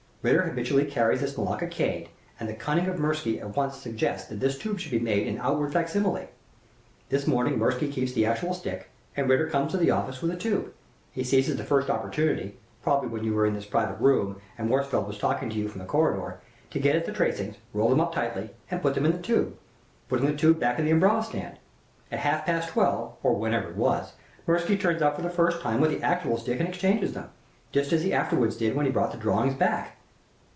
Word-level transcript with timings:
Ritter 0.23 0.43
habitually 0.43 0.85
carries 0.85 1.21
this 1.21 1.35
Malacca 1.35 1.65
cane, 1.65 2.07
and 2.39 2.47
the 2.47 2.53
cunning 2.53 2.85
of 2.85 2.99
Mirsky 2.99 3.39
at 3.41 3.55
once 3.55 3.77
suggests 3.77 4.27
that 4.29 4.39
this 4.39 4.55
tube 4.55 4.79
should 4.79 4.91
be 4.91 4.99
made 4.99 5.25
in 5.25 5.39
outward 5.39 5.73
fac 5.73 5.87
simile. 5.87 6.27
This 7.09 7.25
morning 7.25 7.57
Mirsky 7.57 7.91
keeps 7.91 8.13
the 8.13 8.27
actual 8.27 8.53
stick, 8.53 8.89
and 9.17 9.27
Ritter 9.27 9.49
comes 9.49 9.71
to 9.71 9.79
the 9.79 9.89
office 9.89 10.21
with 10.21 10.29
the 10.29 10.37
tube. 10.37 10.73
He 11.11 11.23
seizes 11.23 11.55
the 11.55 11.63
first 11.63 11.89
opportunity 11.89 12.55
probably 12.83 13.09
when 13.09 13.23
you 13.23 13.33
were 13.33 13.47
in 13.47 13.55
this 13.55 13.65
private 13.65 13.99
room, 13.99 14.39
and 14.59 14.69
Worsfold 14.69 15.07
was 15.07 15.17
talking 15.17 15.49
to 15.49 15.55
you 15.55 15.67
from 15.67 15.79
the 15.79 15.87
corridor 15.87 16.39
to 16.69 16.79
get 16.79 16.95
at 16.95 17.07
the 17.07 17.11
tracings, 17.13 17.55
roll 17.73 17.89
them 17.89 17.99
up 18.01 18.13
tightly, 18.13 18.51
and 18.69 18.83
put 18.83 18.93
them 18.93 19.05
in 19.05 19.13
the 19.13 19.17
tube, 19.17 19.57
putting 20.07 20.27
the 20.27 20.37
tube 20.37 20.59
back 20.59 20.77
into 20.77 20.83
the 20.91 20.93
umbrella 20.93 21.23
stand. 21.23 21.57
At 22.11 22.19
half 22.19 22.45
past 22.45 22.69
twelve, 22.69 23.13
or 23.23 23.33
whenever 23.33 23.69
it 23.69 23.75
was, 23.75 24.13
Mirsky 24.45 24.77
turns 24.79 25.01
up 25.01 25.15
for 25.15 25.23
the 25.23 25.31
first 25.31 25.61
time 25.61 25.81
with 25.81 25.89
the 25.89 26.03
actual 26.05 26.37
stick 26.37 26.59
and 26.59 26.69
exchanges 26.69 27.13
them, 27.13 27.31
just 27.71 27.91
as 27.91 28.03
he 28.03 28.13
afterward 28.13 28.55
did 28.59 28.75
when 28.75 28.85
he 28.85 28.91
brought 28.91 29.11
the 29.11 29.17
drawings 29.17 29.55
back." 29.55 29.97